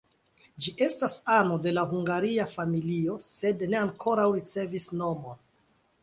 [0.63, 5.37] Ĝi estas ano de la hungaria familio, sed ne ankoraŭ ricevis nomon.